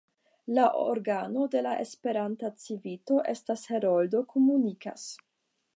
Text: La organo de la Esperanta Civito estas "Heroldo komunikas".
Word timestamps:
La 0.59 0.63
organo 0.83 1.43
de 1.55 1.61
la 1.67 1.73
Esperanta 1.83 2.51
Civito 2.65 3.21
estas 3.35 3.69
"Heroldo 3.75 4.25
komunikas". 4.35 5.07